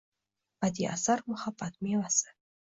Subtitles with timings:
[0.63, 2.37] Badiiy asar— muhabbat mevasi.